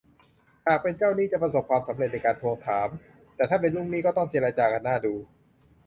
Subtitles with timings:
[0.67, 2.89] หากเป็นเจ้าหนี้จะประสบความสำเร็จในการทวงถาม
[3.35, 5.13] แต่ถ้าเป็นลูกหนี้ก็ต้องเจรจากันน่าดู